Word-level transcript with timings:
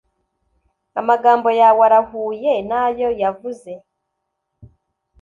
amagambo 0.99 1.49
yawe 1.59 1.81
arahuye 1.87 2.53
nayo 2.69 3.09
yavuze 3.21 3.71